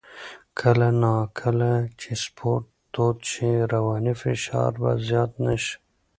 کله 0.59 0.87
نا 1.01 1.15
کله 1.39 1.71
چې 1.99 2.11
سپورت 2.23 2.65
دود 2.93 3.17
شي، 3.31 3.51
رواني 3.73 4.13
فشار 4.21 4.71
به 4.81 4.91
زیات 5.07 5.31
نه 5.45 5.55
شي. 5.63 5.75